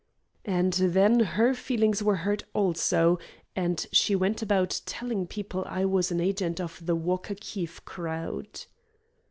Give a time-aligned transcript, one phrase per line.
[0.49, 3.19] And then her feelings were hurt also,
[3.55, 8.61] and she went about telling people I was an agent of the Walker Keefe crowd.